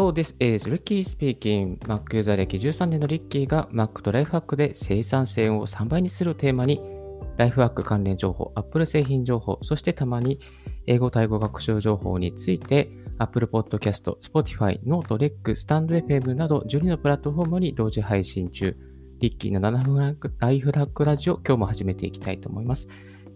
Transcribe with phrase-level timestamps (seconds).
[0.00, 1.76] Hello, this is Ricky speaking.
[1.80, 6.80] Mac ユーザー歴13年のリッキーが Mac とライフハックで生産性を3倍にするテーマに、
[7.36, 10.38] ライフハック関連情報、Apple 製品情報、そしてたまに
[10.86, 18.74] 英語対語学習情報について、Apple Podcast、Spotify、Note、REC、StandFM など12のプラットフォームに同時配信中。
[19.18, 19.96] リッキーの7分
[20.38, 22.88] ライフハックラジオ、今日も始めていきたいと思います。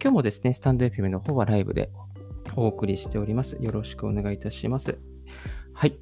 [0.03, 1.91] 今日もですね、スタンド FM の方はライブで
[2.57, 3.59] お送りしております。
[3.61, 4.99] よろしくお願いいたします。
[5.75, 5.99] はい。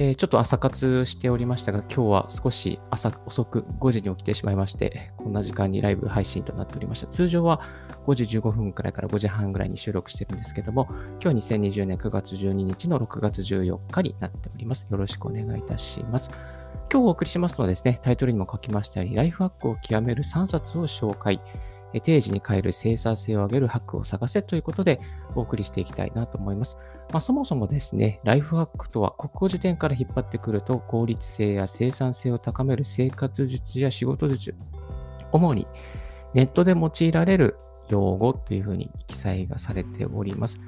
[0.00, 7.08] えー、ちょっと朝活しておりましたが、今日は少し朝遅く5時に起きてしまいまして、こんな時間にライブ配信となっておりました。
[7.08, 7.60] 通常は
[8.06, 10.86] 5時15分くらいから5時半ぐらいに収録してるんですけども、
[11.20, 14.86] 今日2020年9月12日の6月14日になっております。
[14.88, 16.30] よろしくお願いいたします。
[16.92, 21.40] 今日お送りしますのはですね、タイトルにも書きましたように、ライフハックを極める3冊を紹介。
[22.02, 25.00] 定時に変える生産性を上げるハックを探せということで
[25.34, 26.76] お送りしていきたいなと思います。
[27.12, 34.54] まあ、そもそもですね、ライフハックとは国語辞典から引っ張ってくると効率性や生産性を高める生活術や仕事術、
[35.32, 35.66] 主に
[36.34, 37.56] ネットで用いられる
[37.88, 40.60] 用語というふうに記載がされております。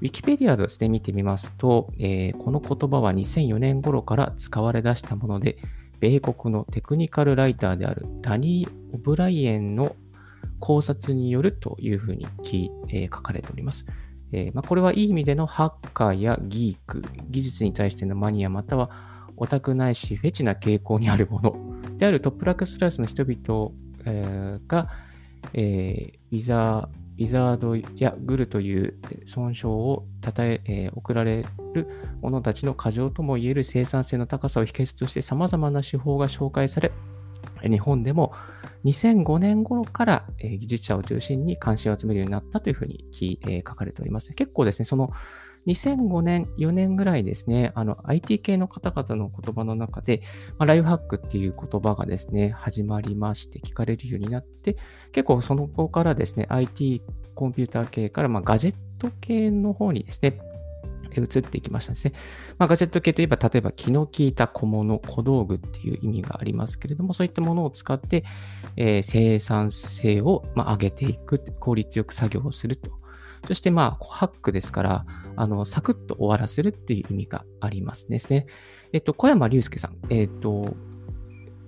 [0.00, 5.58] ウィキペディアですね、見てみますと、えー、この言葉は2004年頃から使われ出したもので、
[6.00, 9.94] 米国のテクニカルライターであるダニー・オブライエンの
[10.62, 12.24] 考察によるというふうに、
[12.88, 13.84] えー、書かれております。
[14.30, 18.88] えー、まあ、これはいい意味でのハッカーやギーク、技術に対してのマニアまたは
[19.36, 21.56] オタクないしフェチな傾向にあるもの
[21.98, 23.72] であるトップラックスライスの人々、
[24.06, 24.88] えー、が、
[25.52, 28.94] え、ウィザー、ウィザードやグルという
[29.26, 31.88] 損傷をたたええー、送られる
[32.20, 36.92] 者たちの過剰ともいえる生産性の高さを秘訣として様々な手法が紹介され、
[37.62, 38.32] 日本でも
[38.84, 43.06] 2005年頃から、えー、技術者を中心に関心を集めるようになったというふうに、
[43.42, 44.32] えー、書かれております。
[44.32, 45.10] 結構ですね、その
[45.66, 50.22] 2005年、4年ぐらいですね、あの IT 系の方々の言葉の中で、
[50.58, 54.76] まあ、ライフハックっていう言葉がですね、始まりまして聞かれるようになって、
[55.12, 57.02] 結構その後からですね、IT
[57.34, 60.38] コンピューター系から、まあ、ガジェット系の方にですね、
[61.20, 62.14] 移っていきましたですね。
[62.58, 68.24] まあ、ガジェット系といえば、例えば気の利いた小物、小道具っていう意味がありますけれども、そういったものを使って、
[68.76, 72.90] えー、生産性を、まあ、上げていく、効率よく作業をすると。
[73.46, 75.06] そして、まあ、ハックですから、
[75.36, 78.46] あの、サクッと終わらせるっていう意味がありますですね。
[78.92, 80.76] えっと、小山隆介さん、えっと、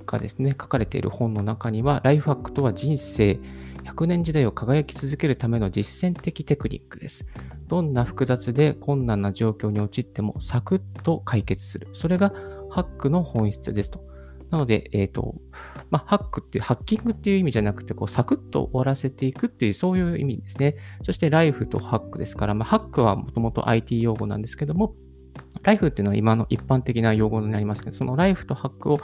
[0.06, 3.40] がですね、書かれている本の中には、ライフハックとは人生、
[3.84, 7.26] 100年時代を輝き続けるための実践的テクニックです。
[7.68, 11.88] どんな複雑で困難な状況に陥ってもサクッと解決する。
[11.92, 12.32] それが
[12.70, 14.04] ハックの本質ですと。
[14.50, 15.34] なので、えっ、ー、と、
[15.90, 20.76] まあ、ハックっていう、ハッキングっていう意味じゃなくて、こう、サクッと終わらせていくっていう、そういう意味ですね。
[21.02, 24.94] そして、ライフとハックですから、まあ、ハックはもともと IT 用語なんですけども、
[25.62, 29.00] ライフっていうのは今の一般的な用語になりますけど、そのライフとハックを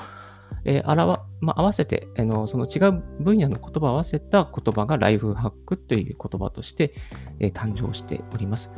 [0.65, 6.95] えー、あらわ、まあ、合わせて、あの、その違う分野の言葉を合わせた言葉がライフハックという言葉として、
[7.39, 8.71] えー、誕生しております、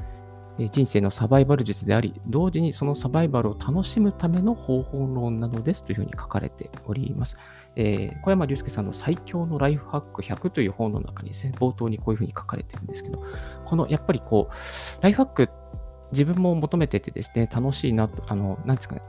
[0.59, 7.37] えー、人生のサバイバル術であり、同時にそのサバイバルを楽しむための方法論なのですというふうに書かれております。
[7.75, 13.22] えー、小山隆介さんの最強のライフハック100という本の中にですね、冒頭にこういうふうに書かれてるんですけど、
[13.65, 15.62] このやっぱりこう、ライフハックって
[16.12, 19.03] 自分も求めててですね、楽しいなと、あの、なんですかね、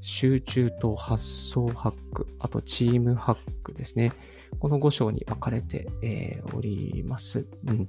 [0.00, 4.12] 集中と発想ハック、あとチームハックですね。
[4.58, 7.46] この5章に分かれて、えー、おります。
[7.66, 7.88] うん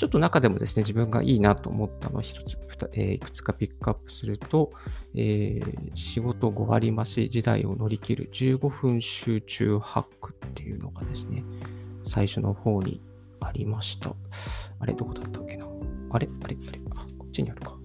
[0.00, 2.56] ちょっと中でもですね、自分がいいなと思ったのを一つ、
[2.94, 4.72] えー、いくつかピックアップすると、
[5.14, 11.44] えー、仕事5割増し時代を乗り切る15分集中ハックっていうのがですね、
[12.06, 13.02] 最初の方に
[13.40, 14.14] ありました。
[14.78, 15.66] あれ、どこだったっけな？
[16.08, 16.30] あれ？
[16.44, 16.56] あれ？
[16.66, 16.80] あれ？
[16.96, 17.76] あ、こっちにあるか。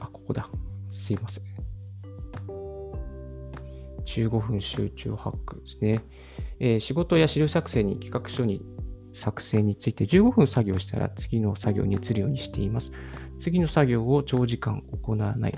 [0.00, 0.48] あ、ここだ。
[0.90, 1.44] すいません。
[4.06, 6.02] 15分集中ハックですね。
[6.62, 8.62] えー、仕事や資料作成に企画書に
[9.12, 12.92] 作成について15分作業したら次の作業に移るようにしています。
[13.36, 15.54] 次の作業を長時間行わない。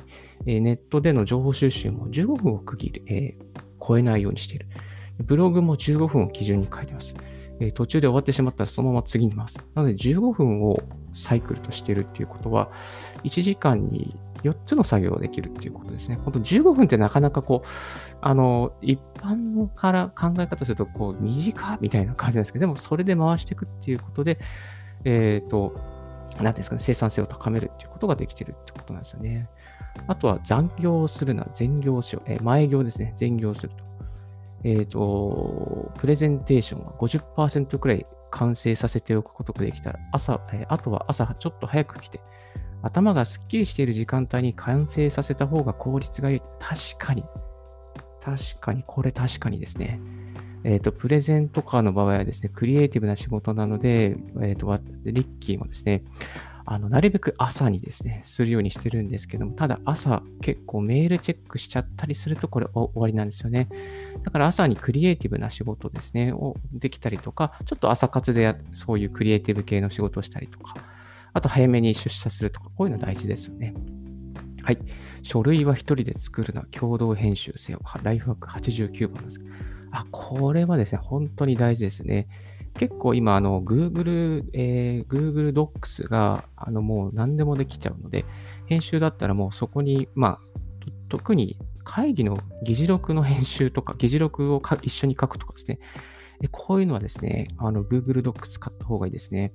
[0.46, 4.66] え、ネットでの情報収集も15分を区切る、えー、超えないようにしている。
[5.22, 7.14] ブログも15分を基準に書いてます。
[7.60, 9.58] えー、途中で終わってしまったらそのまま次に回す。
[9.74, 12.72] なので15分をサイクルとしているっていうことは、
[13.24, 16.18] 1時間に4つの作業ができるっていうことですね。
[16.24, 17.68] 本当15分ってなかなかこう、
[18.20, 24.38] あの、一般のから考え方すると、こう、短みたいな感じなんですけど、でもそれで回していくっていうことで、
[25.04, 25.74] えっ、ー、と、
[26.40, 29.48] なんですかね、生産性を高めるっていうことができてるってことなんですよね。
[30.08, 32.30] あとは残業をするな、全業しよう。
[32.30, 33.84] えー、前業ですね、全業すると。
[34.64, 42.20] えっ、ー、と、プレゼンテーションは50%くらい完成させておくことができたら、朝、えー、あとは朝ちょっと早く来て、
[42.84, 46.42] 頭がすっきりしている時間帯に完成させた方が効率がいい。
[46.58, 47.24] 確かに。
[48.22, 50.00] 確かに、これ確かにですね。
[50.64, 56.02] えっ、ー、と、プレゼンとかの場合はですね、クリエイティブな仕事なので、えっ、ー、と、リッキーもですね、
[56.66, 63.68] あの、なるべく朝にですね、するようにしてるんですけども、ただ朝結構メールチェックしちゃったりするとこれ終わりなんですよね。
[64.22, 70.74] だから朝にクリエイティブな仕事ですね、をできたりとか、ちょっと朝活でそういうクリエイティブ系の仕事をしたりとか、
[71.34, 73.74] あと早めに出社するとか、こういうの大事ですよね。
[74.62, 74.78] はい。
[75.22, 77.80] 書類は一人で作るな、共同編集せよ。
[78.02, 79.40] ライフワーク89番です。
[79.90, 82.28] あ、これはですね、本当に大事ですね。
[82.74, 88.24] 結構今、あの、Google、えー、Google Docs が、あの、もう何でもできちゃうので、
[88.66, 90.40] 編集だったらもうそこに、まあ、
[91.08, 95.78] 特に会議の議事録の編集とか、議事録を一緒に書くとかですね。
[96.50, 99.52] こういうのはですね、あの、Google Docs 使った方がいいですね。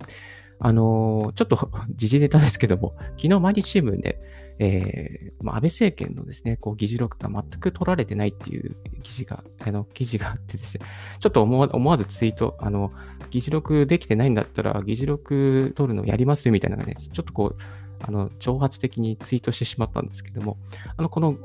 [0.60, 4.20] あのー、ちょっと 時事ネタですけども、昨日毎日新聞で、
[4.60, 10.86] えー、まあ、安倍政権のですね、こう、議事録が全く取られてないっていう記事が、あの、記事があってですね、
[11.20, 12.92] ちょっと思わずツイート、あの、
[13.32, 17.62] 議事録できてないんだったら、議事録取るのやりますみたいなのがね、ちょっとこう、
[18.02, 20.58] あの、挑発的にツイートしてしまったんですけども、
[20.98, 21.38] あの、この、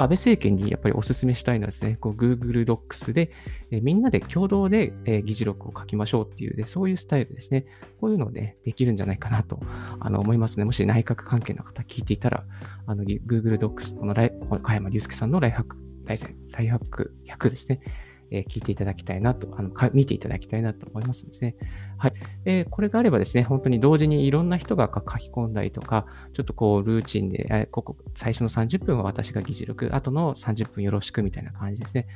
[0.00, 3.30] 安倍政権にやっぱりお勧めしたいのはですね、こう Google Docs で、
[3.70, 7.66] え、みんなで共同で、え、議事録を書きましょうっていうで、そういうスタイルですね。
[8.00, 9.60] こういうのをね、できるんじゃないかなと
[10.00, 10.64] あの思いますね。
[10.64, 12.44] もし内閣関係の方聞いていたら、
[12.86, 15.76] あの Google Docs、この加山隆介さんのライハック、
[16.06, 16.14] ラ
[16.62, 17.80] イハック100ですね。
[18.30, 21.56] えー、聞いていただきたいなと、あの見ていただきたいなと思いますですね。
[21.98, 22.12] はい。
[22.44, 32.06] えー、これがあればですね、本当に同時にいろんな人が書き込んだりとか、ちょっとこう、ルーチンで、えここ、最初の30分は私が議事録、後の30分よろしくみたいな感じですね。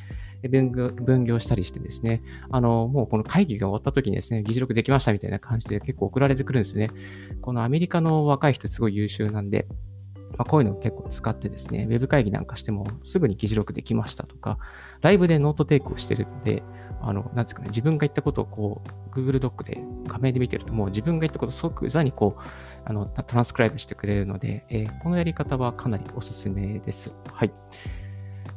[0.48, 6.90] 分業分業したりしてですね、あの、もうこの会議が終わった時にですね、議事録できましたみたいな感じで結構送られてくるんですね。
[7.40, 9.66] このアメリカの若い人すごい優秀なんで、
[10.36, 14.58] まあ、こういうのを結構使ってですね、ウェブ会議なんかしてもすぐに議事録できましたとか、
[15.00, 16.62] ライブでノートテイクをしてるんで、
[17.00, 18.82] あの、なんですかね、自分が言ったことをこ
[19.14, 22.42] う、Google ドックで画面で見てると、もう自分が言ったことを即座にこう、
[22.84, 27.12] あの、トランスクライブしてくれるので、えー、このやり方はかなりおすすめです。
[27.32, 27.52] はい。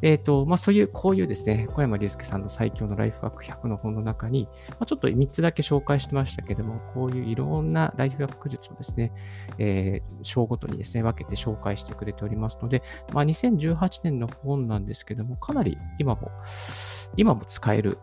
[0.01, 9.11] えっ、ー、と、まあ、そういう、こういうですね、小山隆介さんの最強のライフハック100の本の中に、まあ、ちょっと3つだけ紹介してましたけども、こういういろんなライフハック術をですね、
[9.57, 16.31] えー、章ごとにですね、分けて紹介してくれておりますので、まあ、2018年の本なんですけども、かなり今も、
[17.15, 17.97] 今も使える、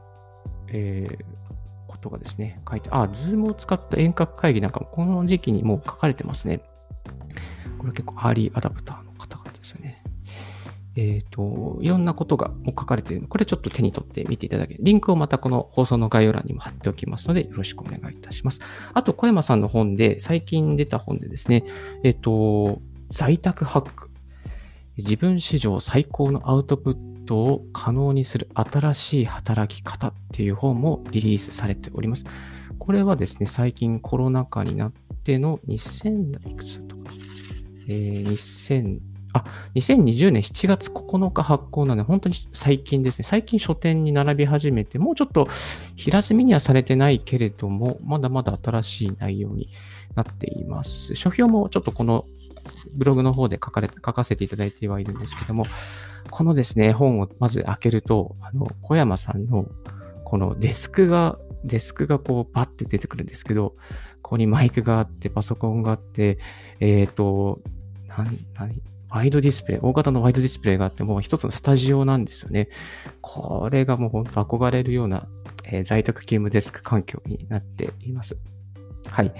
[0.68, 1.24] えー、
[1.86, 6.60] ことがですね、書いて、あ、ズームを使った遠隔会議なんかもこの時期にもう書かれてますね。
[7.78, 10.02] これ結構アーリーアダプターの方々ですよね。
[10.96, 14.76] えっ、ー、と、いろんなことが書かれているので、これちょっと手に取って見ていただけ。
[14.78, 18.60] リンクをまたこの放送の概要欄にも貼っておきますので、よろしくお願いいたします。
[18.92, 21.64] あと、小山さんの本で、最近出た本でですね、
[22.04, 24.10] えっ、ー、と、在宅ハック。
[24.96, 32.24] 自分史上最高のアウトプットを可能にする新しい働き方っていう本もリリースされております。
[32.78, 34.92] これはですね、最近コロナ禍になっ
[35.24, 37.12] ての2000いくつとか、
[37.88, 39.00] えー、2000
[39.34, 43.26] あ、2020年7月9日発行なので、本当に最近ですね。
[43.28, 45.48] 最近書店に並び始めて、もうちょっと
[45.96, 49.68] 平積みにはされてないけれども、まだまだ新しい内容に
[50.14, 51.16] なっています。
[51.16, 52.24] 書評もちょっとこの
[52.94, 55.66] ブログの方で書かれ書かせていただいてはいるんですけども、
[56.30, 59.66] このですね、本をまず開けると、あの、小山さんの
[60.24, 63.74] このデスクがデスクがこうバッて出てくるんですけど、
[64.22, 66.38] ここにマイクがあって、パソコンがあって、
[66.78, 67.60] えっ、ー、と、
[68.06, 68.93] 何、何？
[69.14, 72.68] ワイドディスプレイ、大型のワイドディスプレイがあって、もう一つのスタジオなんですよね。
[73.20, 75.28] これがもう本当憧れるような、
[75.64, 78.36] えー、在宅勤務デスク環境になっています。
[79.06, 79.32] はい。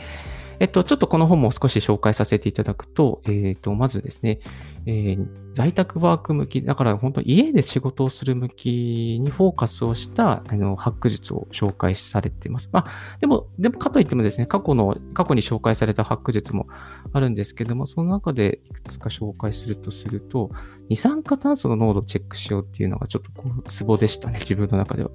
[0.61, 4.39] えっと、ちょっとこの本も少し紹介させていただくと、えっと、まずですね、
[4.87, 12.69] えー、在宅ワーク向き、だから本当に家で仕事をする向きにフォーカスをしたあのハック術を紹介されています。
[12.73, 16.67] まあ、でも、でもかといってもですね、過去の、過去に紹介されたハック術も
[17.13, 20.51] あるんですけども、その中でいくつか紹介するとすると、
[20.89, 25.11] 二酸化炭素の濃度をチェックしようっていうのがちょっとこう、ツボでしたね、自分の中では。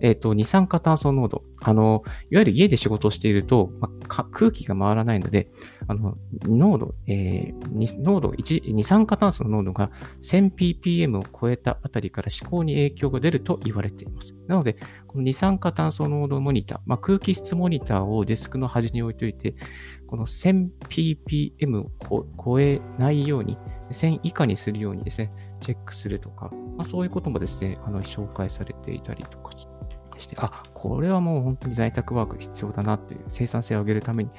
[0.00, 1.44] えっ、ー、と、二酸化炭素濃度。
[1.60, 5.50] あの、いわゆる家で仕事をしていると、まあ、空気が回らないので、
[5.86, 9.90] あの、濃度、えー、濃度1、二酸化化炭素の濃度が
[10.22, 14.34] 1000ppm を超えたあたりから思考に影響が出ると言われています。
[14.46, 14.76] なので、
[15.08, 19.54] この二酸化炭素濃度モニター、まあ、空気質モニターをデスクの端に置いておいて、
[20.06, 23.58] この 1000ppm を超えないように、
[23.90, 29.50] 1000以下にするようにですね、チェックするとか、まあ、そういうこともですね、あの、紹介されていたりとか
[30.18, 34.30] して、あ、これはもう本当に在宅ワーク必要だなっていう、生産性を上げるために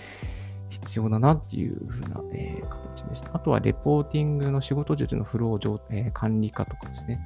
[0.72, 3.24] 必要だなっていう風な、えー、形です。
[3.32, 7.20] あとは、レポーティングの仕事術のフロー上、えー、管理化とかですね。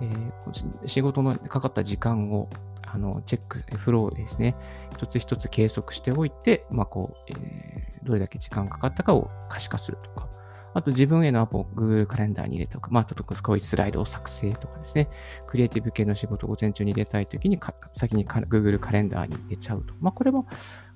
[0.00, 2.48] えー、仕事のかかった時間を
[2.86, 4.56] あのチェック、フローですね。
[4.92, 10.28] 一つ一つ計測しておいて、まあ、こう、えー、どれだけ時間かかったかを可視化するとか。
[10.72, 15.08] あと自分へのアポを Google カレンダーに入れとか、まあ、例えばこういうスライドを作成とかですね。
[15.46, 17.58] クリエイティブ系の仕事を午前中に入れたいときに
[17.92, 19.94] 先に Google カレンダーに入れちゃうと。
[20.00, 20.46] まあ、これも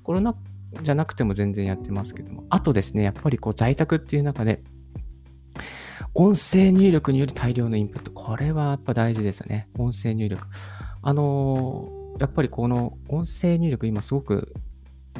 [0.04, 0.34] コロナ
[0.82, 2.44] じゃなくても全然やってますけども。
[2.50, 4.62] あとですね、やっぱりこう在宅っていう中で、
[6.14, 8.10] 音声入力による大量のインプット。
[8.12, 9.68] これはやっぱ大事ですよね。
[9.78, 10.46] 音声入力。
[11.02, 14.54] あのー、やっぱりこの音声入力今すごく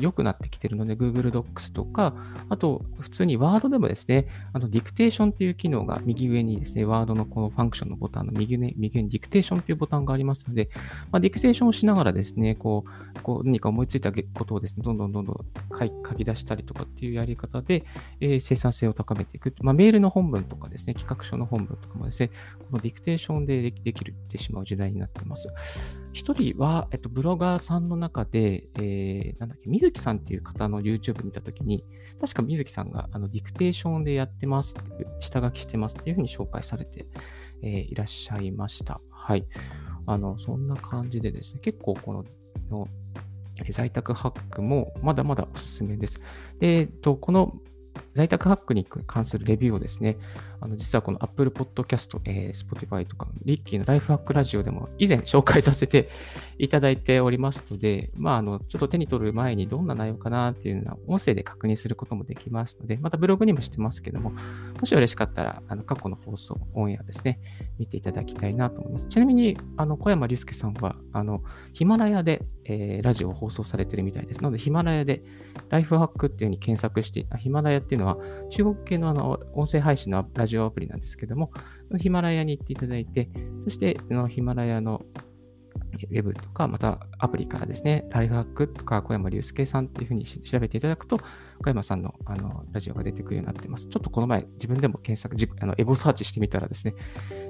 [0.00, 2.14] 良くなってきてるので、Google Docs とか、
[2.48, 10.70] あと、普通に Word でもですね、あの、ディクテーションっていう機能が右上にですね、Word のこのファンクションのボタンの右,、ね、右上にディクテーションっていうボタンがありますので、
[11.10, 15.36] まあ、ディクテーションをしながらですね、こう、こう何か思いついたことをですね、どんどんどんどん
[15.78, 17.84] 書き出したりとかっていうやり方で、
[18.20, 19.54] えー、生産性を高めていく。
[19.60, 22.30] まあ、メールの本文とかですね、企画書の本文とかもですね、
[22.70, 25.48] このディクテーションでできるってしまう時代になっています。
[26.14, 31.84] 一人は、えっと、ブロガーさんの中で、えー、なんだっけ、水木さんっていう方の YouTube 見たときに、
[32.20, 34.82] 確か水木さんがあのディクテーションでやってますて、
[35.18, 37.06] 下書きしてますっていうふうに紹介されて、
[37.62, 39.00] えー、いらっしゃいました。
[39.10, 39.44] はい。
[40.06, 42.24] あの、そんな感じでですね、結構この、
[42.70, 42.88] の
[43.72, 46.20] 在宅ハックもまだまだおすすめです。
[46.60, 47.56] で、えっと、この
[48.14, 50.18] 在宅ハックに関するレビューをですね、
[50.60, 56.08] あの実はこの Apple Podcast、えー、Spotify とかリッキーのライフハックラジオでも以前紹介させて
[56.58, 64.32] いただいておりますので、まあ、あの、ちょっと手に取る前にどんな内容かなっていうのは音声で確認することもできますので、またブログにもしてますけども、
[64.80, 67.40] もし嬉しかったら、あの、過去の放送、オンエアですね、
[67.78, 69.08] 見ていただきたいなと思います。
[69.08, 71.42] ちなみに、あの、小山隆介さんは、あの、
[71.72, 74.42] ヒマラヤで、えー、ラジオを放送されてるみたいです。
[74.42, 75.22] ので、ヒマラヤで
[75.68, 78.18] ライフハックっていうふうに検索して、ヒマラヤっていうのはは
[78.50, 81.50] 中国系のあの音声配信のラジオアプリなんですけども、
[81.98, 83.30] ヒマラヤに行っていただいて、
[83.64, 83.96] そして
[84.28, 85.04] ヒマラヤの
[86.10, 91.24] ウェブとか、またアプリからですね、ライフハックとか小山隆介さんっていうふうに調べていただくと、小
[91.68, 93.88] 山さんのあのラジオが出てくるようになってます。
[93.88, 96.94] ちょっとこの前、自分でも検索、あのエゴサーチしてみたらですね、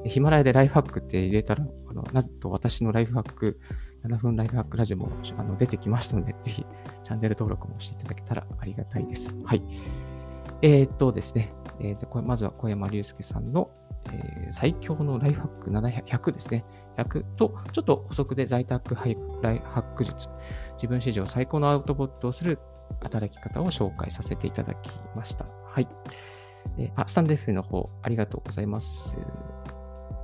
[0.06, 3.58] ヒマラヤでライフハックって入れたら、あのなぜと私のライフハック、
[4.04, 6.66] 7分ライフハックラジオもあの出てきましたので、ぜひ
[7.04, 9.34] チャンネル登録もしていただけたらありがたいです。
[9.44, 9.62] はい。
[10.64, 13.71] えー、っとですね、えー、これまずは小山隆介さんの、
[14.11, 16.64] えー、最強のライフハック700ですね。
[16.97, 19.02] 100と、ちょっと補足で在宅ラ
[19.52, 20.26] イフハック術。
[20.76, 22.59] 自分史上最高のアウトプットをする
[23.02, 25.44] 働き方を紹介させていただきました。
[25.66, 25.88] はい。
[26.78, 29.18] であ、スタンデフの方、ありがとうございます。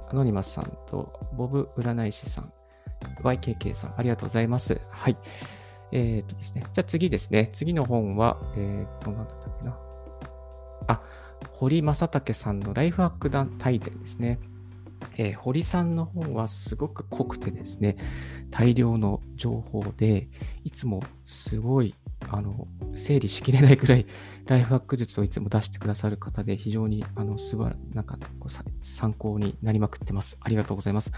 [0.09, 2.51] アノニマスさんと、ボブ占い師さん、
[3.23, 4.81] YKK さん、ありがとうございます。
[4.89, 5.19] はい。
[5.93, 6.65] えっ、ー、とですね。
[6.73, 7.51] じゃあ次ですね。
[7.53, 9.90] 次の本は、えっ、ー、と、なんだったっけな。
[10.87, 11.03] あ、
[11.53, 14.39] 堀正武さんのライフハック団大全ですね。
[15.17, 17.97] えー、堀さんの本はすごく濃くてですね、
[18.51, 20.29] 大量の情報で、
[20.65, 21.95] いつもすごい、
[22.29, 24.07] あの、整理しきれないくらい、
[24.47, 30.37] ライフハック術をいつも出してくださる方で、非常に、あの、すばら、なんかこう、参考になりまくってます。
[30.41, 31.13] ありがとうございます。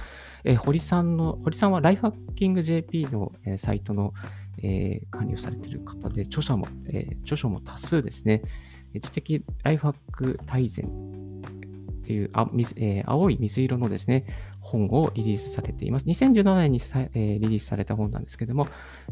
[0.45, 4.15] えー、堀さんの、堀さんはライフハッキング JP の、えー、サイトの、
[4.59, 8.43] えー、管理をされている方で、著者も、えー、著書も多数ですね。
[9.01, 10.87] 知的ライフハック大全
[12.03, 14.27] っていうあ、えー、青い水色のですね、
[14.61, 16.07] 本をリリースされています。
[16.07, 18.67] 2017年にさ、えー、リリースされた本なんですけども、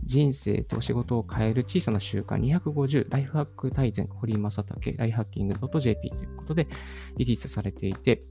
[0.05, 6.67] 人生と仕事を変える小さな習慣250ライフハック大全堀正武ライフハッキング .jp ということで
[7.17, 8.23] リリースされていて、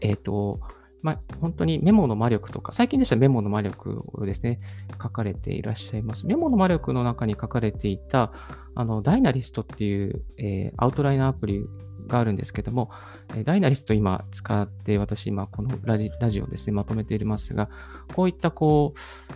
[0.00, 0.60] えっ、ー、と、
[1.02, 4.60] まあ、本当にメモの魔力とか、最近でしたらメモの魔力をですね、
[5.00, 6.26] 書かれていらっしゃいます。
[6.26, 8.32] メモの魔力の中に書かれていた、
[8.74, 11.64] あの、ダイナリストっていう、えー、アウトライナーアプリ
[12.08, 12.90] があるんですけども、
[13.44, 17.68] ダイナリスト今使って私今このラジラジオですね、まとめていますが、
[18.14, 18.94] こういったこ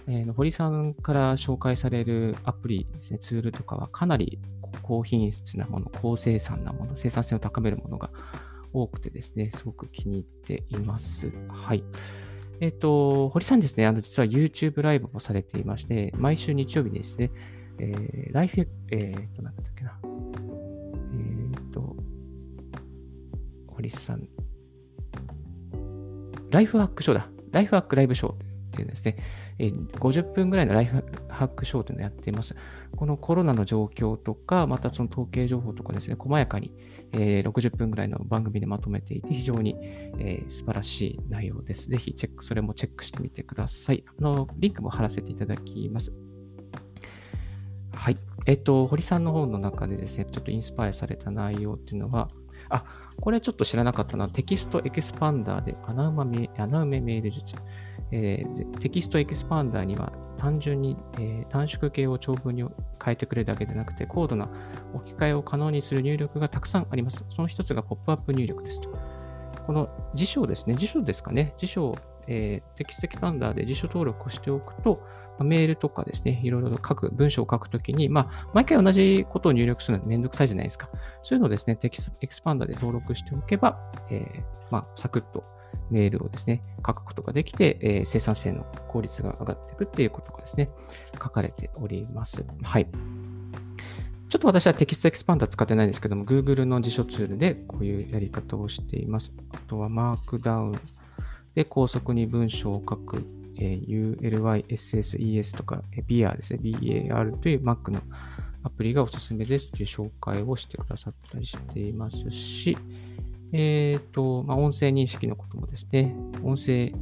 [0.08, 4.40] う、えー、堀さんから紹介されるアプリですね、ツールとかはかなり
[4.82, 8.10] 高品質なもの、高生産なもの、生産性を高めるものが
[8.72, 11.32] 多くてですね、すごく気に入っています。
[11.48, 11.84] はい。
[12.60, 17.30] えっ、ー、と、堀さんですね、あの、実は YouTube ライブもされていまして、毎週日曜日ですね、
[17.78, 20.06] えー、ライフ、えっ、ー、と、なんだっけな、え
[21.58, 21.96] っ、と、
[23.68, 24.28] 堀さん、
[26.50, 27.28] ライフワークショーだ。
[27.50, 29.16] ライフワークライブショーっていうですね、
[29.58, 32.56] え50分ぐらいのライフハックショーというのをやっています。
[32.96, 36.72] このコロナの状況とか、またその統計情報とかですね、細やかに、
[37.12, 41.90] え、60分ぐらいの番組でまとめていて、非常に、え、素晴らしい内容です。
[41.90, 44.04] ぜひチェック、それもチェックしてみてください。
[44.18, 46.12] あの、リンクも貼らせていただきます。
[47.94, 48.16] はい。
[48.46, 52.30] えっと、堀さんの方の中でですね、ちょっとインスパイアされた内容っていうのは、
[52.68, 52.84] あ、
[53.20, 54.28] これちょっと知らなかったな。
[54.28, 57.54] テキストエキスパンダーで穴埋め穴埋めメール術。
[58.12, 62.62] えー、テキストエキスパンダーには単純に、えー、短縮形を長文に
[63.02, 64.48] 変えてくれるだけでなくて、高度な
[64.92, 67.24] 置き換えを可能にする入力がたくさんあります。
[67.28, 68.90] その一つがポップアップ入力ですと。
[69.66, 75.02] この辞書ですね、辞書ですかね、辞書を、えー、テキストエキスパンダーで辞書登録をしておくと、
[75.40, 80.90] メールとかですね、いろいろ書く、文章を書くときに、まあ、毎回同じことを入力するのめんどくさいじゃないですか。
[81.22, 83.78] そういうのをですね、テキストエキスパンダーで登録しておけば、
[84.10, 85.44] えー、まあ、サクッと
[85.90, 90.70] メールをですね、書くことができて、えー、生産性の効率が上がっていくっていうことがですね、
[91.14, 92.44] 書かれております。
[92.62, 92.86] はい。
[94.28, 99.32] ちょっと私は TextExpander 使ってないんですけども、Google の辞書ツールでこういうやり方をしています。
[99.52, 100.72] あとはマークダウン
[101.54, 103.26] で高速に文章を書く、
[103.58, 108.00] えー、 Ulysses とか、えー、 Bear ですね、 Bear という Mac の
[108.62, 112.78] アプリがおすすめですという紹介をしてくださったりしていますし、
[113.52, 116.92] えっ、ー、と、まあ、音声認識のこともですね、音声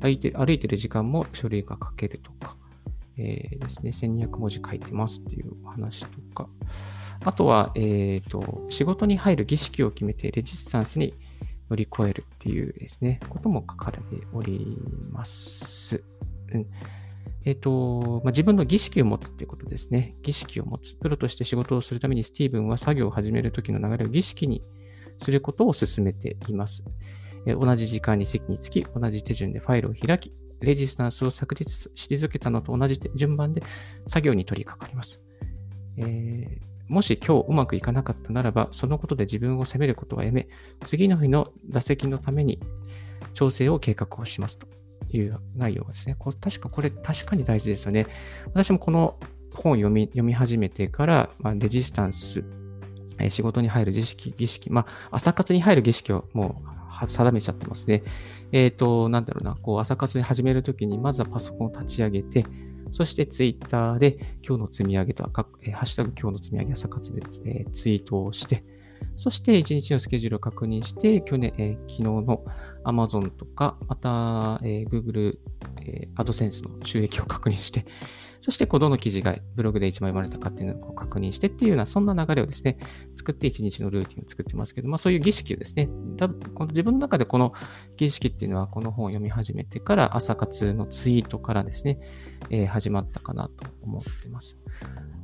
[0.00, 2.56] 歩いて、歩いてる時間も書類が書けるとか、
[3.18, 6.48] えー、ですね、1200文字書いてますっていう話とか、
[7.24, 11.14] あとは、えっ、ー、と、仕事に入る儀式を決めてレジスタンスに
[11.68, 14.78] 乗り越えるっていうですね、ことも書かれており
[15.10, 16.02] ます。
[16.52, 16.66] うん。
[17.44, 20.16] えっ、ー、と、まあ、自分の儀式を持つっていうことですね。
[20.22, 20.94] 儀式を持つ。
[20.94, 24.62] プロとして仕事をするためにスティーブンは作業を始めるときの流れを儀式に
[25.20, 26.84] することを進めています。
[27.46, 33.62] 同じ時間に席につき、同じ手順でファイルを開き、レジスタンスを昨日退けたのと同じ順番で
[34.06, 35.20] 作業に取り掛かります。
[35.96, 40.48] えー、もし今日うまくいかなかったならば、そのことで自分を責めることはやめ、
[40.84, 42.60] 次の日の打席のために
[43.32, 44.66] 調整を計画をしますと
[45.10, 46.16] いう内容ですね。
[46.18, 48.06] こ確かこれ確かに大事ですよね。
[48.46, 49.18] 私もこの
[49.52, 52.44] 本を読み読み始めてから、まあ、レジスタンス
[53.22, 56.62] え仕事に入る儀式、儀式、まあ、朝活に入る儀式をも
[57.04, 58.02] う定めちゃってますね。
[58.52, 62.44] えっ、ー、と、なんだろうな、こう、朝活に始めるときに、まずはパソコンを立ち上げて、
[62.92, 68.64] そしてツイッターで今日の積み上げとか、え、ハッシュタグ今日の積み上げ朝活で、えー、ツイートをして、
[69.16, 72.44] そして1日のスケジュールを確認して、去年、えー、昨日の
[72.84, 75.38] Amazon とか、また、えー、Google、
[75.82, 77.86] えー、AdSense の収益を確認して、
[78.40, 82.78] そしてこうどの記事がブログで一枚生まれたかっていうのを確認してっていうような、そんな流れをですね、
[83.14, 85.88] 作って一日のルーティンを作ってますけど、まあそういう儀式をですね、
[86.54, 87.52] この自分の中でこの
[87.96, 92.00] 儀式っていうのはこの本を読み始めてから朝活のツイートからですね、
[92.50, 94.56] えー、始まったかなと思ってます。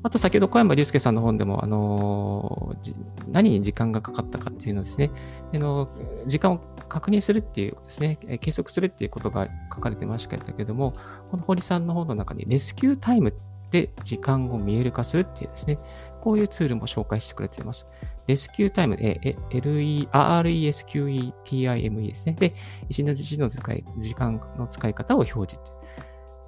[0.02, 2.94] あと先ほど小山隆介さんの本でも、あのー、
[3.29, 5.11] 何に時間がかかったかっていうのですね、
[5.55, 5.88] あの
[6.26, 10.92] 時間を確認するっていうですね、計測するっていうことが書かれてましたけども、
[11.31, 13.35] この堀さんの本の中にレスキュータイム
[13.70, 15.79] で時間を見える化するっていうですね、
[16.20, 17.87] こういうツールも紹介してくれています。
[18.27, 20.87] レスキュータイム、え、RESQETIME
[22.07, 22.33] ですね。
[22.38, 22.55] で、
[22.88, 25.59] 一日の使い、時間の使い方を表示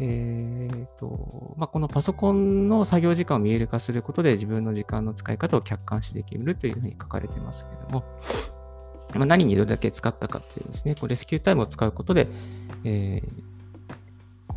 [0.01, 8.05] えーとまあ、このパソコンの作業時間を見える化することで自分の時間の使い方を客観視できるというふうに書かれてますけども、
[9.15, 12.29] まあ、何にどれだけ使ったかっていうですね、こうレスキュータイムを使うことで、
[12.85, 13.49] えー、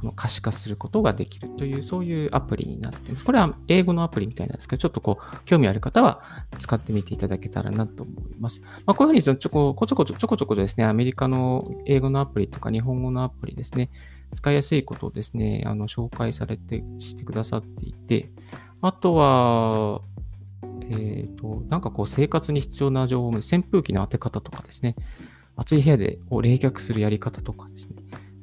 [0.01, 3.23] この可視化することができるという、そういうアプリになっています。
[3.23, 6.21] これは英語のアプリみたいなんですけど、ちょっとこう、興味ある方は
[6.57, 8.61] 使ってみていただけたらなと思います。
[8.85, 13.91] まあ、こういうふうにちょここちょこちょこちょこですね、アメリカの英語のアプリとか日本語のアプリですね、
[14.33, 18.31] 使いやすいことをですね、あの、紹介されて、してくださっていて、
[18.81, 20.01] あとは、
[20.91, 24.95] えっ、ー、と、なんかこう生活に必要な情報も扇風機の当て方とかですね、
[25.55, 27.95] 暑い部屋でを冷却するやり方とかですね、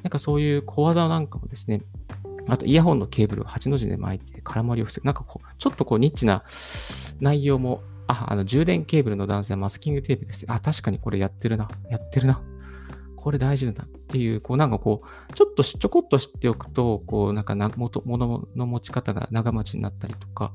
[0.03, 1.83] なんかそういう小技なんかもですね、
[2.49, 5.05] あとイヤホンのケーブルを8の字で巻いて空回りを防ぐ。
[5.05, 6.45] なんかこう、ちょっとこうニッチな
[7.21, 10.45] 内容も、あ、あの充電ケーブルの男性はマスキングテープです。
[10.49, 11.69] あ、確かにこれやってるな。
[11.91, 12.43] やってるな。
[13.17, 20.53] これ大事だっていう、こうなんかこう、ちょっとちょこっと知っておくと、こうなんかな元物の持ち方が長持ちになったりとか、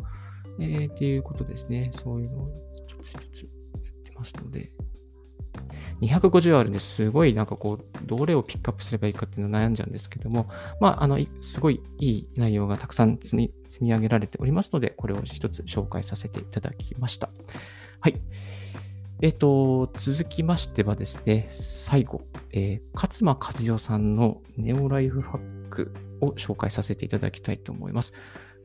[0.60, 1.92] えー、っていうことですね。
[2.04, 4.72] そういうのを一つ一つやってますので、
[6.02, 17.30] 250あるんですごいなんかこう、どれをピックアップすればいいかっていうのを悩んじゃうんですけども、まあ、あの、すごいいい内容がたくさん積み積み上げられておりますので、これを一つ紹介させていただきました。
[18.00, 18.20] はい。
[19.22, 28.12] えっ、ー、と、続きましてはですね、最後、えー、勝間和代さんのネオライフハックを紹介させていただきたいと思います。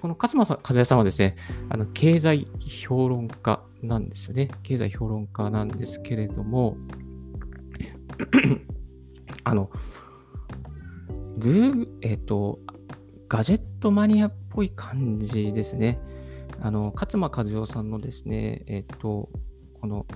[0.01, 1.37] この勝間和代さんはですね、
[1.71, 4.49] あの経済評論家なんですよね。
[4.63, 6.77] 経済評論家なんですけれども、
[9.45, 9.71] あの、
[11.39, 12.61] グー、えっ、ー、と、
[13.29, 16.01] ガジェットマニアっぽい感じですね。
[16.61, 19.29] あの、勝間和代さんのですね、えっ、ー、と、
[19.81, 20.07] この、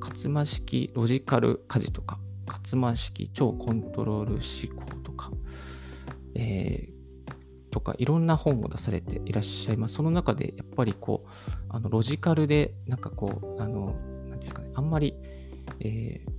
[0.00, 5.30] 勝間式ロジカル家事とか、勝間式超コントロール思考とか、
[6.34, 6.95] えー、
[7.76, 9.96] とか、いろんな本を出されていらっしゃいます。
[9.96, 11.28] その中で、やっぱりこう、
[11.68, 13.94] あのロジカルで、なんかこう、あの、
[14.30, 15.14] なんですかね、あんまり、
[15.80, 16.36] えー、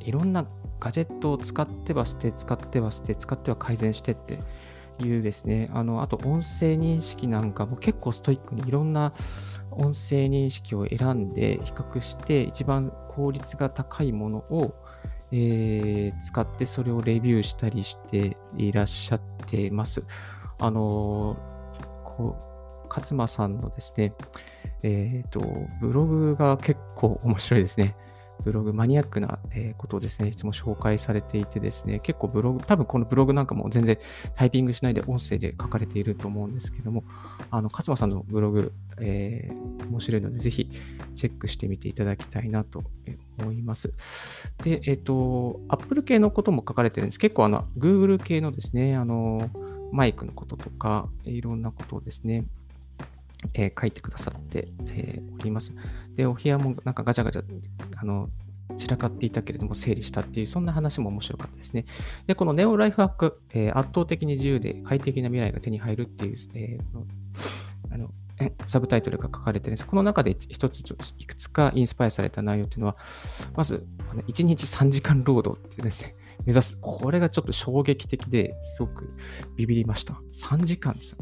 [0.00, 0.46] いろんな
[0.78, 4.38] ガジェットを使っては捨て、使っては捨て、使っては改善してって
[5.02, 9.14] いうですね、あの、あと音声認識なんかも結構ストイックにいろんな
[9.70, 14.74] 音声認識を選んで比較して一番効率が高いものを、
[15.32, 20.02] えー、使ってそれをレビューしたりしていらっしゃってます。
[20.58, 21.36] あの
[22.04, 22.36] こ
[22.84, 24.12] う、勝間さんのですね、
[24.82, 25.40] え、ー、と、
[25.80, 27.94] ブログが結構面白いですね。
[28.44, 29.38] ブログ、マニアックな
[29.76, 33.98] ことをですね、いつも紹介されていてですね、結構ブログ、多分このブログなんかも全然
[34.34, 37.04] タイピングしないで音声で書かれていると思うんですけども、
[37.50, 40.70] あの、勝間さんのブログ、えー、面白いので、ぜひ
[41.16, 42.84] チェックしてみていただきたいなと
[43.40, 43.92] 思います。
[44.62, 47.18] で、えっ、ー、と、Apple 系のことも書かれてるんです。
[47.18, 49.50] 結構あの、Google 系のですね、あの、
[49.92, 52.44] マイクのこととか、いろんなことをですね、
[53.54, 55.72] えー、書いてくださって、えー、おります。
[56.16, 57.44] で、お部屋もなんかガチャガチャ、
[57.96, 58.28] あの、
[58.76, 61.86] 散らかっていたけれども整理したっていう、そんな話も面白かったですね。
[62.26, 68.10] で、このネオライフハック、えー、圧倒的に自由で快適な未来が手に入るっていう、えー、あの、
[68.66, 69.86] サブタイトルが書かれてるんです。
[69.86, 70.80] この中で一つ、
[71.18, 72.96] いくつかインスパイアされた内容っていうのは、
[73.56, 73.86] まず、
[74.28, 76.78] 1日3時間労働っていうですね、目指す。
[76.80, 79.12] これがちょっと衝撃的ですごく
[79.56, 80.14] ビビりました。
[80.34, 81.16] 3時間です。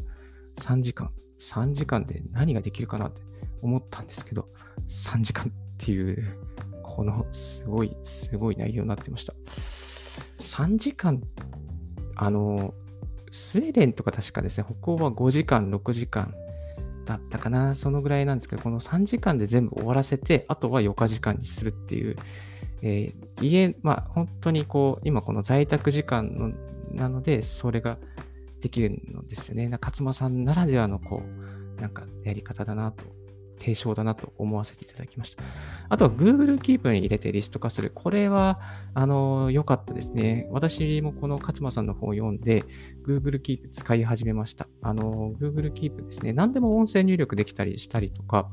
[0.57, 1.11] 3時間。
[1.41, 3.23] 3時間で何ができるかなって
[3.63, 4.49] 思ったんですけど、
[4.89, 6.39] 3時間っていう、
[6.83, 9.35] このすごい、すごい内容になってました。
[10.39, 11.23] 3時間、
[12.15, 12.75] あの、
[13.31, 16.35] スウェーデンとか確かですね、北欧は5時間、6時間
[17.05, 22.17] だったかな、そのぐらいなんですけど、この3時間で全部終わらせて、あとは4日時間にするっていう、
[22.83, 26.53] えー、家、まあ本当にこう、今この在宅時間の
[26.91, 27.99] なので、それが
[28.61, 29.69] できるのですよね。
[29.81, 33.05] 勝間さんならではのこう、なんかやり方だなと、
[33.59, 35.43] 提唱だなと思わせていただきました。
[35.89, 37.91] あとは Google Keep に入れてリスト化する。
[37.95, 38.61] これは、
[38.95, 40.47] あの、良かったですね。
[40.51, 42.65] 私もこの勝間さんの方を読んで、
[43.07, 44.69] Google Keep 使い始めました。
[44.83, 46.33] あの、Google Keep ですね。
[46.33, 48.51] 何でも音声入力できたりしたりとか、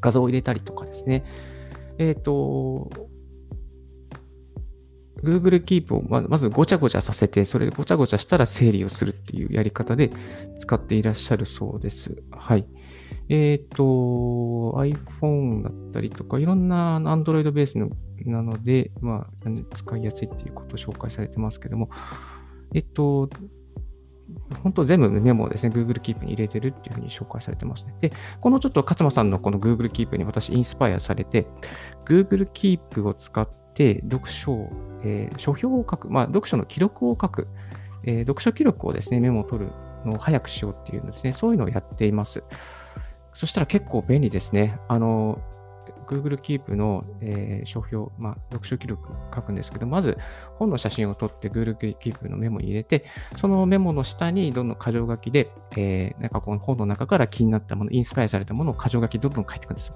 [0.00, 1.24] 画像を入れたりとかですね。
[1.98, 2.90] えっ、ー、と、
[5.22, 10.10] Google Keep をまずごちゃごちゃさせて、それでごちゃごちゃしたら整理をするっていうやり方で
[10.58, 12.22] 使っていらっしゃるそうです。
[12.30, 12.66] はい。
[13.28, 13.82] えっ、ー、と、
[14.78, 17.90] iPhone だったりとか、いろんな Android ベースの
[18.26, 21.90] なので、まあ、使いやすいっていうことを紹介されてますけども、
[22.74, 23.30] えっと、
[24.62, 27.94] 本当全部メモをですね、Google Keep に入れてるっていうふうに紹介されてますね。
[28.00, 31.46] で、このちょっと勝間さんのこの Google Keep に私インスパイアされて、
[32.06, 34.70] Google Keep を使ってて読書を、
[35.04, 37.48] えー、書評を書く、まあ、読書の記録を書く、
[38.04, 39.72] えー、読書記録をですね、メモを取る
[40.04, 42.42] のを早くしようっていうのですね、そういうのをやっています。
[43.32, 44.78] そしたら結構便利ですね。
[44.88, 45.40] あの、
[46.10, 50.18] Google Keep の、えー、書評、まあ、読書記録書くんですけど、まず
[50.58, 53.04] 本の写真を撮って Google Keep のメモに入れて、
[53.40, 59.94] そのメモの下にどんどん箇条書きで、えー、なんかこの本の中から気になったもの、インスパイアされたものを箇条書きどんどん書いていくんです。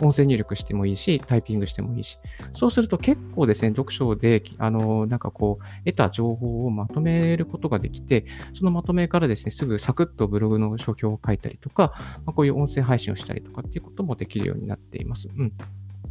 [0.00, 2.18] 音声入力してもいいし、タイピングしてもいいし。
[2.52, 11.92] そうすると結構ですね、読書で、あの、なんかこう、得た情報をまとめることができて、そのまとめからですね、すぐサクッとブログの書評を書いたりとか、
[12.24, 15.28] まあ、こういう音声配信をしたりとかっていうこともできるようになっています。
[15.36, 15.52] うん。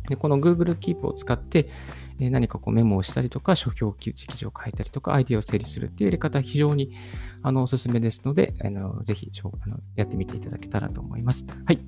[0.07, 1.69] で、この Google Keep を使って、
[2.19, 6.95] え何かこうメモをしたりとか、書評記事を書いたりとか、アイディアを整理するっていうやり方は非常に
[7.43, 11.45] あのおすすめですので、あのぜひあのやってみていただけたらと思います。
[11.65, 11.79] はい。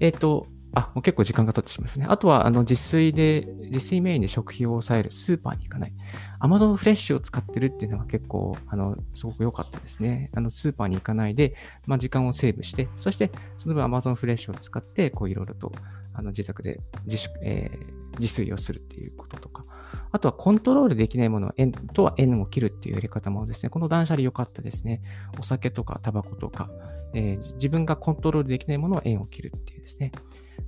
[0.00, 2.06] えっ、ー、と、あ、もう結構時間が経ってしまいましたね。
[2.08, 5.92] あとは、あの、自炊で、自炊メインで食費を抑えるスーパーに行かない。
[6.40, 10.30] Amazon フレッシュを使ってるっていうのが結構、あの、すごく良かったですね。
[10.34, 11.54] あの、スーパーに行かないで、
[11.86, 15.72] まあ、時間をセーブして、そして、その分 Amazon フレッシュを使って、こう、いろいろと、
[16.14, 19.64] あの、自宅で自粛、えー、自炊をするっていうこととか。
[20.10, 25.02] あとは、コントロールできないものは縁とは縁を切るっていうやり方もですね、この断捨離良かったですね。
[25.38, 26.70] お酒とか、タバコとか、
[27.14, 30.12] えー、自分がコントロールできないものは縁を切るっていうですね。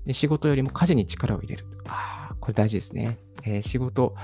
[0.06, 1.66] で仕事よりも家事に力を入れる。
[1.88, 3.18] ああ、これ大事ですね。
[3.44, 4.14] えー、仕事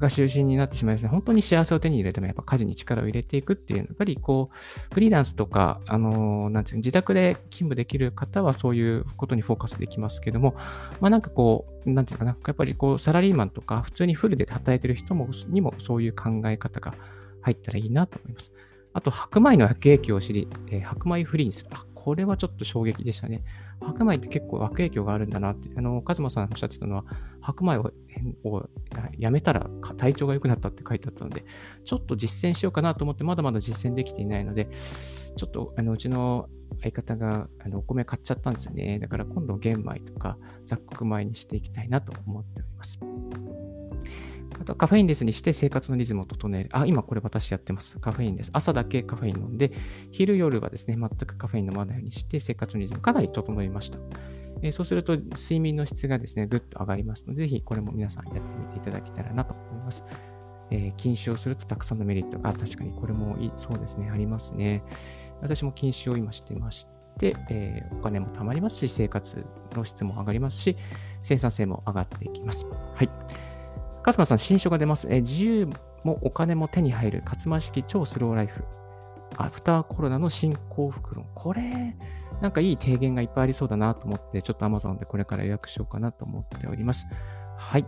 [0.00, 1.08] が中心になってしまいますね。
[1.08, 10.56] 本当に幸せを手に入れるためやっぱ家事に力を入れていくっていう、やっぱりこう、フリーランスとか、あのー、なんていうの自宅で勤務できる方はそういうことにフォーカスできますけども、
[11.00, 16.94] まあなんかこう、なんていうかな、やっぱりこう、サラリーマンとか、普通にフルで働いてる人も、にもそういう考え方が
[17.42, 18.52] 入ったらいいなと思います。
[18.92, 21.70] あと、白米の悪影響を知り、えー、白米フリーにする。
[21.72, 23.44] あ、これはちょっと衝撃でしたね。
[23.80, 27.04] 白米って結構悪影響があるんだなって、あの、カズマさんおっしゃってたのは、
[27.40, 27.92] 白米を
[28.44, 28.68] を
[29.18, 29.66] やめたら
[29.96, 31.44] 体調が良くなったって書いてあったので、
[31.84, 34.68] ちょっと実践しようかなと思って、まだまだ実践できていないので、
[35.36, 36.48] ちょっと、あの、うちの
[36.82, 38.98] 相方があのお米買っちゃったんですよね。
[38.98, 42.98] だから今度玄米とか雑穀米にしていきたいなと思っております。
[44.58, 46.70] あとカフェインレスにして生活のリズムを整える。
[46.72, 47.98] あ、今これ私やってます。
[47.98, 48.50] カフェインです。
[48.52, 49.72] 朝だけカフェイン飲んで、
[50.10, 53.98] 昼夜はですね、全くカフェイン飲まないようにして生活のリズムかなり整えました。
[54.62, 60.04] え、そうすると睡眠の質がですね、ぐっと上がりますので、ぜひこれも皆さんやってみていただけたらなと思います。
[60.70, 64.82] えー、禁酒をするとたくさんのメリットが、確かにこれもいいそうですね、ありますね。
[65.40, 66.86] 私も禁酒を今してまし
[67.18, 70.76] て、えー、お金も貯まりますし、生活の質も上がりますし、
[71.22, 72.66] 生産性も上がっていきます。
[72.66, 73.10] はい。
[74.02, 75.08] カスマさん、新書が出ます。
[75.10, 75.68] え自由
[76.04, 78.64] もお金も手に入る、勝間式超スローライフ。
[79.36, 81.26] アフターコロナの新幸福論。
[81.34, 81.96] これ、
[82.40, 87.06] なんかいい提言がいっぱいありそうだなと思って、ちょっと Amazon でこれから予約しようかなと思っております。
[87.56, 87.86] はい。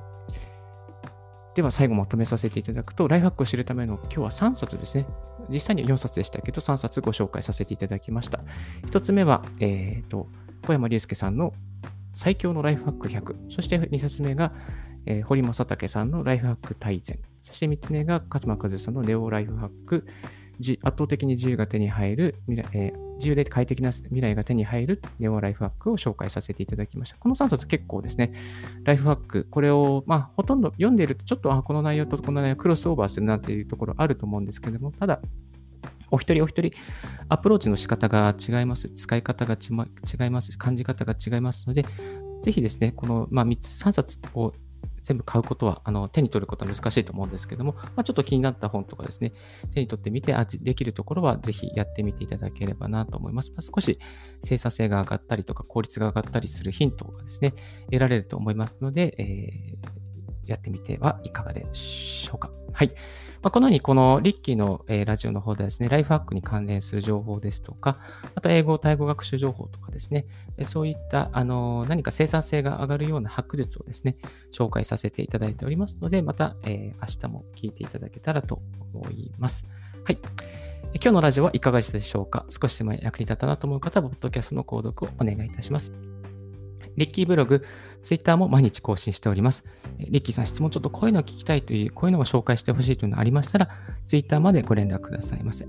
[1.54, 5.06] では最後まとめさせていただくと、ライフハックを知るための今日は3冊ですね。
[5.50, 8.40] 実際に4冊でしたけど、3冊ご紹介させていただきました。
[8.86, 10.28] 1つ目は、えっ、ー、と、
[10.66, 11.52] 小山隆介さんの
[12.14, 13.50] 最強のライフハック100。
[13.50, 14.52] そして2冊目が、
[15.06, 17.18] えー、堀正武さんのライフハック大全。
[17.42, 20.06] そして3つ目が勝間和さんのネオライフハック。
[20.60, 27.16] 圧倒的に自由が手に入る未来、えー、自由で快適な未来が手に入るネオライフハックを紹介させていただきました。
[27.16, 28.32] この3冊結構ですね、
[28.84, 35.20] ライフハック、これを、まあ、ほとんど読んでいると、ちょっと、あ、この内容とこの内容クロスオーバーするなっていうところあると思うんですけれども、ただ、
[36.10, 36.72] お一人お一人、
[37.28, 38.88] アプローチの仕方が違います。
[38.90, 40.56] 使い方がま違います。
[40.58, 41.86] 感じ方が違いますので、
[42.42, 44.52] ぜひですね、この、まあ、3、3冊を
[45.02, 49.32] 全部買うことは、あの、手に取ることは難しいと思うんですけども、まあ、ちょっと気になった本とかですね、
[49.74, 53.50] 手に取ってみて、あ、できるところはぜひやってみていただければなと思います。
[53.52, 53.98] まあ、少し
[54.42, 57.54] 生産性が上がったりとか、効率が上がったりするヒントがですね、
[57.86, 59.91] 得られると思いますので、えー、
[60.52, 62.50] やってみてはいかがでしょうか。
[62.72, 62.88] はい。
[63.42, 67.98] まあ、このように、このリッキーの、えー、ラジオの方ではですね、ライフハックに関連する情報ですとか、
[68.36, 70.26] あと英語、タイ語学習情報とかですね、
[70.62, 74.16] そういった、あのー、何か生産性が上がるようなハック術をですね、
[74.52, 78.62] 紹介させていただいておりますので、また、えー、明日も聞いていただけたらと
[78.94, 79.66] 思います。
[80.04, 80.18] はい。
[80.94, 82.44] 今日のラジオはいかがでしたでしょうか？
[82.50, 85.90] 少しでも役に立ったなと思う方は、ポッドキャストの購読をお願いいたします。
[86.96, 87.64] リッキーブログ、
[88.02, 89.64] ツイッターも毎日更新しております。
[89.98, 93.68] リッキーさん質問ちょっとこういうのを聞きたいという、こういうのを紹介してほしいというのがありましたら、
[94.06, 95.66] ツイッターまでご連絡くださいませ。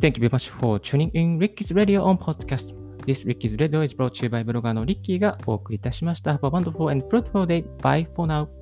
[0.00, 2.74] Thank you very much for tuning in Ricky's Radio on Podcast.
[3.04, 6.34] This Ricky's Radio is brought to you by ブロガーのリッキーがお送りいたしました。
[6.36, 7.64] Have a wonderful and fruitful day.
[7.78, 8.57] Bye for now.